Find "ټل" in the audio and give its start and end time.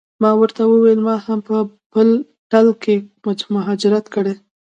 2.51-2.67